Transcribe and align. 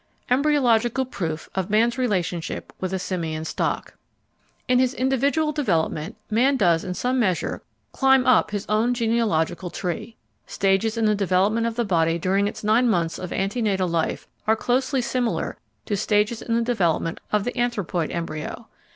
]Embryological 0.31 1.05
Proof 1.05 1.47
of 1.53 1.69
Man's 1.69 1.95
Relationship 1.95 2.73
with 2.79 2.91
a 2.91 2.97
Simian 2.97 3.45
Stock 3.45 3.93
In 4.67 4.79
his 4.79 4.95
individual 4.95 5.51
development, 5.51 6.15
man 6.27 6.57
does 6.57 6.83
in 6.83 6.95
some 6.95 7.19
measure 7.19 7.61
climb 7.91 8.25
up 8.25 8.49
his 8.49 8.65
own 8.67 8.95
genealogical 8.95 9.69
tree. 9.69 10.17
Stages 10.47 10.97
in 10.97 11.05
the 11.05 11.13
development 11.13 11.67
of 11.67 11.75
the 11.75 11.85
body 11.85 12.17
during 12.17 12.47
its 12.47 12.63
nine 12.63 12.89
months 12.89 13.19
of 13.19 13.31
ante 13.31 13.61
natal 13.61 13.87
life 13.87 14.27
are 14.47 14.55
closely 14.55 15.01
similar 15.01 15.55
to 15.85 15.95
stages 15.95 16.41
in 16.41 16.55
the 16.55 16.63
development 16.63 17.19
of 17.31 17.43
the 17.43 17.55
anthropoid 17.55 18.09
embryo. 18.09 18.69